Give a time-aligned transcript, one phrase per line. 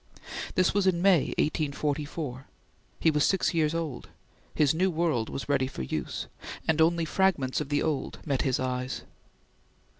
[0.55, 2.47] This was in May, 1844;
[2.99, 4.09] he was six years old;
[4.55, 6.25] his new world was ready for use,
[6.67, 9.03] and only fragments of the old met his eyes.